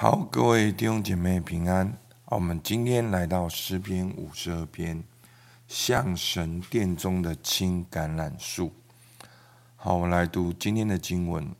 [0.00, 1.98] 好，各位弟兄姐妹平安。
[2.26, 5.02] 我们今天来到诗篇五十二篇，
[5.66, 8.72] 像神殿中的青橄榄树。
[9.74, 11.52] 好，我们来读今天的经文。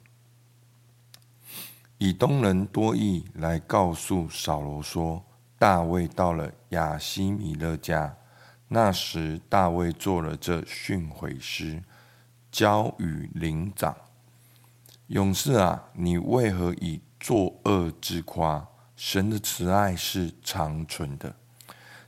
[1.98, 5.24] 以东人多益来告诉扫罗说，
[5.58, 8.14] 大卫到了亚希米勒家。
[8.68, 11.82] 那时，大卫做了这训诲诗，
[12.52, 13.96] 交与灵长。
[15.08, 18.66] 勇士啊，你为何以作恶之夸？
[18.96, 21.34] 神的慈爱是长存的。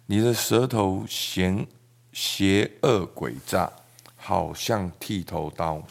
[0.06, 1.66] 你的舌头邪
[2.12, 3.72] 邪恶诡诈，
[4.16, 5.82] 好像剃头刀，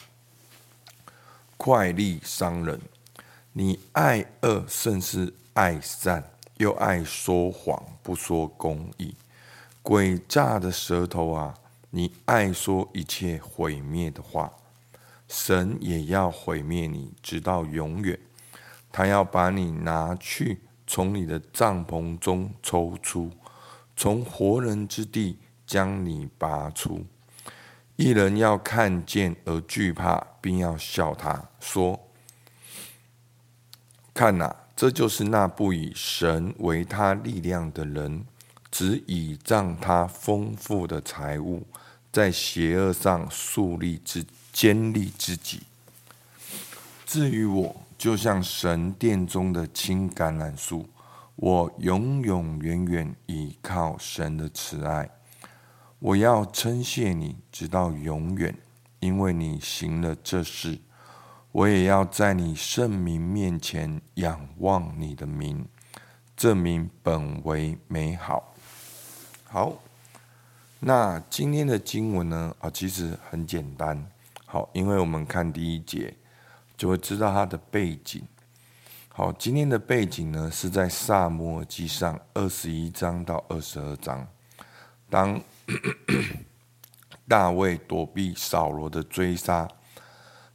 [1.55, 2.81] 快利伤人。
[3.53, 6.23] 你爱恶甚是爱善，
[6.57, 9.15] 又爱说谎，不说公义。
[9.81, 11.53] 诡诈的舌头啊，
[11.89, 14.51] 你爱说一切毁灭的话。
[15.29, 18.19] 神也要毁灭你，直到永远。
[18.91, 23.31] 他要把你拿去，从你的帐篷中抽出，
[23.95, 27.05] 从活人之地将你拔出。
[27.95, 31.99] 一人要看见而惧怕，并要笑他说
[34.13, 38.25] ：“看哪，这就是那不以神为他力量的人，
[38.71, 41.67] 只倚仗他丰富的财物，
[42.11, 45.63] 在邪恶上树立之坚立自己。
[47.05, 50.87] 至于我，就像神殿中的青橄榄树，
[51.35, 55.09] 我永永远远倚靠神的慈爱。
[55.99, 58.55] 我要称谢你，直到永远，
[59.01, 60.79] 因为你行了这事。
[61.51, 65.67] 我也要在你圣名面前仰望你的名，
[66.37, 68.53] 这名本为美好。
[69.43, 69.73] 好，
[70.79, 72.55] 那今天的经文呢？
[72.59, 74.09] 啊，其实很简单。
[74.45, 76.13] 好，因为我们看第一节，
[76.79, 78.25] 就会知道它的背景。
[79.09, 84.25] 好，今天的背景呢，是在撒母耳记上二十一章到二十二章。
[85.09, 85.41] 当
[87.27, 89.67] 大卫躲避扫罗的追杀，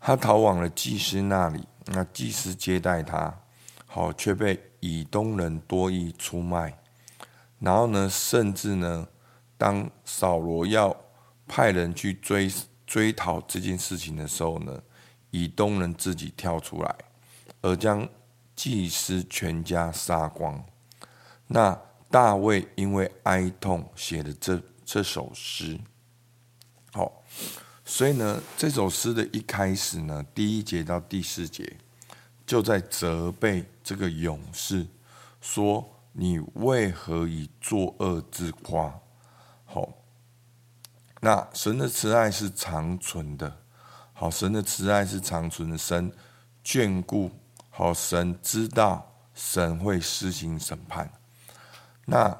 [0.00, 1.68] 他逃往了祭司那里。
[1.88, 3.38] 那祭司接待他，
[3.84, 6.78] 好，却被以东人多益出卖。
[7.58, 9.06] 然后呢，甚至呢，
[9.58, 10.96] 当扫罗要
[11.46, 12.50] 派人去追。
[12.86, 14.80] 追讨这件事情的时候呢，
[15.36, 16.96] 以东人自己跳出来，
[17.60, 18.08] 而将
[18.54, 20.64] 祭司全家杀光。
[21.48, 21.76] 那
[22.08, 25.76] 大卫因为哀痛写了这这首诗。
[26.92, 27.24] 好，
[27.84, 31.78] 所以呢，这首诗的一开始呢，第一节到第四节，
[32.46, 34.86] 就在责备这个勇士，
[35.40, 35.84] 说
[36.14, 39.00] ：“你为何以作恶自夸？”
[39.66, 39.88] 好。
[41.20, 43.56] 那神的慈爱是长存的，
[44.16, 46.10] 好，神的慈爱是长存的，神
[46.64, 47.30] 眷顾，
[47.68, 51.10] 好，神知道，神会施行审判。
[52.06, 52.38] 那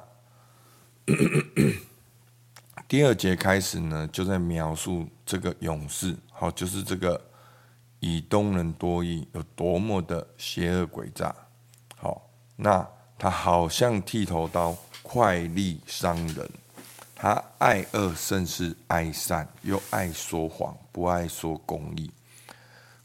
[2.87, 7.21] 第二节开始呢，就在描述这个勇士，好，就是这个
[7.99, 11.35] 以东人多益有多么的邪恶诡诈，
[11.97, 12.87] 好，那
[13.17, 16.49] 他好像剃头刀，快利伤人。
[17.15, 22.11] 他爱恶甚是爱善，又爱说谎，不爱说公义。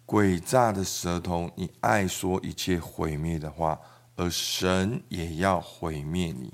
[0.04, 3.80] 诡诈的舌头，你爱说一切毁灭的话，
[4.16, 6.52] 而神也要毁灭你。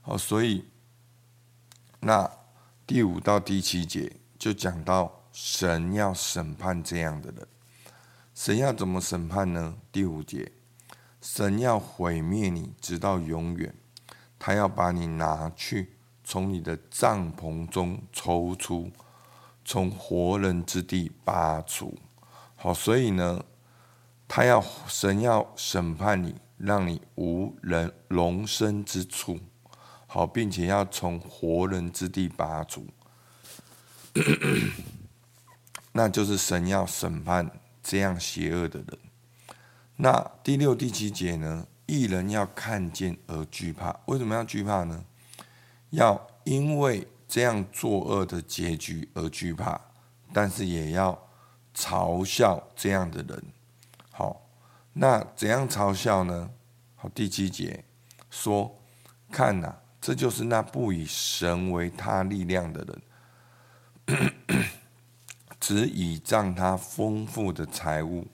[0.00, 0.64] 好，所以
[2.00, 2.30] 那
[2.86, 7.46] 第五到第七节就讲到神要审判这样的人。
[8.34, 9.76] 神要怎么审判呢？
[9.92, 10.50] 第五节，
[11.20, 13.74] 神要毁灭你，直到永远。
[14.38, 15.95] 他要把你拿去。
[16.28, 18.90] 从你的帐篷中抽出，
[19.64, 21.96] 从活人之地拔出。
[22.56, 23.44] 好，所以呢，
[24.26, 29.38] 他要神要审判你，让你无人容身之处。
[30.08, 32.84] 好，并且要从活人之地拔出，
[35.92, 37.48] 那就是神要审判
[37.84, 38.98] 这样邪恶的人。
[39.94, 41.68] 那第六、第七节呢？
[41.86, 44.00] 一人要看见而惧怕。
[44.06, 45.04] 为什么要惧怕呢？
[45.96, 49.80] 要因为这样作恶的结局而惧怕，
[50.30, 51.26] 但是也要
[51.74, 53.42] 嘲笑这样的人。
[54.12, 54.46] 好，
[54.92, 56.50] 那怎样嘲笑呢？
[56.96, 57.82] 好，第七节
[58.28, 58.78] 说
[59.32, 62.86] ：“看呐，这就是那不以神为他力量的
[64.06, 64.32] 人，
[65.58, 68.26] 只倚仗他丰富的财物，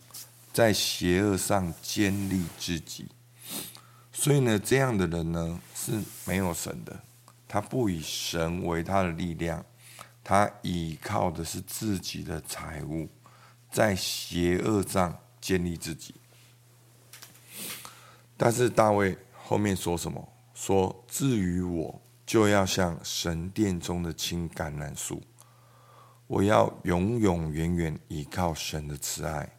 [0.53, 3.07] 在邪恶上坚立自己。
[4.13, 6.99] 所以呢，这样的人呢是没有神的。”
[7.53, 9.63] 他不以神为他的力量，
[10.25, 13.11] 他倚靠的是自己的财物，
[13.71, 16.15] 在邪恶上建立自己。
[18.39, 20.27] 但是大卫后面说什么？
[20.55, 25.23] 说至于我，就要像神殿中的青橄榄树，
[26.27, 29.59] 我要永永远远依靠神的慈爱，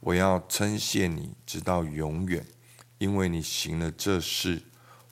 [0.00, 2.42] 我要称谢你直到永远，
[2.96, 4.62] 因为你行了这事，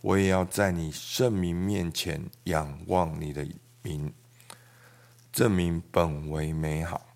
[0.03, 3.47] 我也要在你圣名面前仰望你的
[3.83, 4.13] 名，
[5.33, 7.07] 证明本为美好。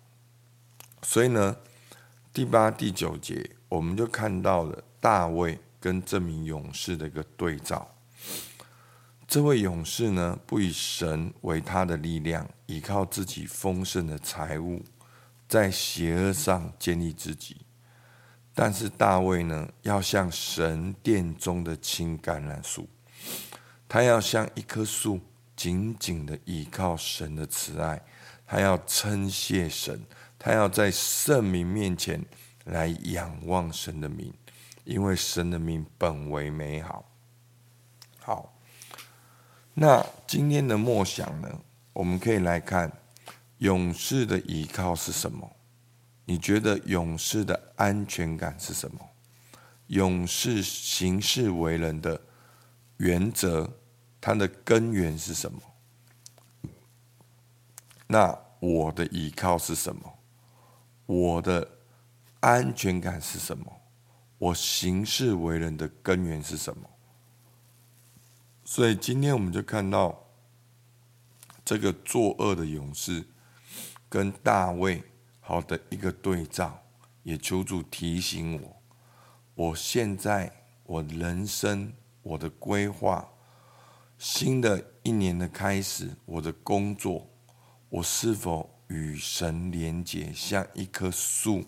[1.03, 1.57] 所以呢，
[2.33, 7.93] 第八、第九节，我们就看到了大卫跟这名勇士的一个对照。
[9.27, 14.81] 这位勇士呢，不以神为他的力量，依靠自己丰盛的财物，
[15.49, 17.66] 在邪恶上建立自己。
[18.59, 22.89] 但是大卫呢，要像神殿中的青橄榄树，
[23.87, 25.19] 他要像一棵树，
[25.55, 28.01] 紧紧的依靠神的慈爱，
[28.47, 30.01] 他要称谢神。
[30.39, 32.25] 他要在圣名面前
[32.65, 34.33] 来仰望神的名，
[34.85, 37.05] 因为神的名本为美好。
[38.17, 38.57] 好，
[39.75, 41.61] 那今天的默想呢？
[41.93, 42.91] 我们可以来看
[43.59, 45.56] 勇士的依靠是什么？
[46.29, 48.99] 你觉得勇士的安全感是什么？
[49.87, 52.21] 勇士行事为人的
[52.97, 53.71] 原则，
[54.19, 55.61] 它的根源是什么？
[58.07, 60.19] 那我的依靠是什么？
[61.05, 61.65] 我的
[62.41, 63.81] 安全感是什么？
[64.37, 66.89] 我行事为人的根源是什么？
[68.65, 70.27] 所以今天我们就看到
[71.63, 73.25] 这个作恶的勇士
[74.09, 75.01] 跟大卫
[75.47, 76.83] 好的一个对照，
[77.23, 78.81] 也求主提醒我：
[79.55, 80.51] 我现在
[80.83, 83.29] 我人生我的规划，
[84.17, 87.29] 新的一年的开始，我的工作，
[87.87, 88.69] 我是否？
[88.89, 91.65] 与神连结，像一棵树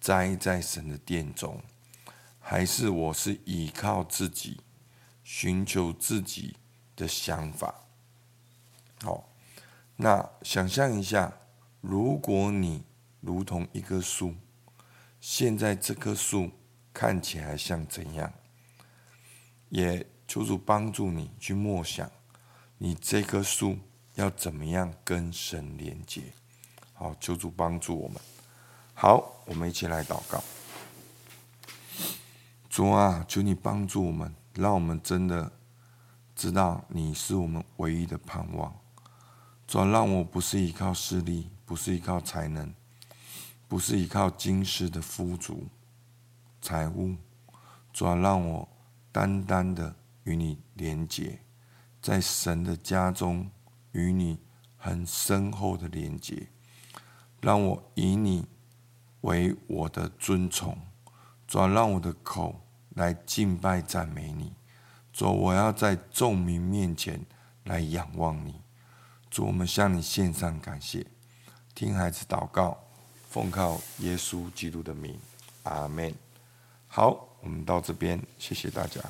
[0.00, 1.62] 栽在神的殿中，
[2.38, 4.60] 还是我是依靠自己，
[5.22, 6.56] 寻求自己
[6.94, 7.86] 的想法？
[9.02, 9.30] 好，
[9.96, 11.32] 那想象一下，
[11.82, 12.82] 如果你
[13.20, 14.34] 如同一棵树，
[15.20, 16.50] 现在这棵树
[16.92, 18.32] 看起来像怎样？
[19.68, 22.10] 也求主帮助你去默想，
[22.78, 23.78] 你这棵树。
[24.14, 26.32] 要怎么样跟神连接？
[26.92, 28.20] 好，求主帮助我们。
[28.92, 30.42] 好，我们一起来祷告。
[32.68, 35.52] 主啊，求你帮助我们，让我们真的
[36.34, 38.76] 知道你是我们唯一的盼望。
[39.68, 42.74] 主啊，让我不是依靠势力，不是依靠才能，
[43.68, 45.68] 不是依靠今世的富足
[46.60, 47.14] 财物。
[47.92, 48.68] 主啊，让我
[49.12, 49.94] 单单的
[50.24, 51.38] 与你连结，
[52.02, 53.48] 在神的家中。
[53.92, 54.38] 与你
[54.76, 56.46] 很深厚的连结，
[57.40, 58.46] 让我以你
[59.22, 60.78] 为我的尊崇，
[61.48, 62.60] 主，让我的口
[62.90, 64.52] 来敬拜赞美你，
[65.10, 67.24] 主，我要在众民面前
[67.64, 68.60] 来仰望你，
[69.30, 71.06] 主，我们向你献上感谢，
[71.74, 72.78] 听孩子祷告，
[73.30, 75.18] 奉靠耶稣基督的名，
[75.64, 76.14] 阿门。
[76.86, 79.00] 好，我们到这边，谢谢大家。